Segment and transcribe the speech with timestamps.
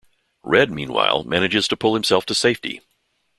[0.41, 2.81] Red meanwhile manages to pull himself to safety.